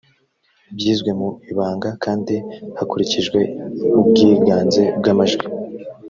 byizwe 0.77 1.11
mu 1.19 1.29
ibanga 1.51 1.89
kandi 2.03 2.35
hakurikije 2.77 3.39
ubwiganze 3.99 4.83
bw’amajwi 4.99 5.45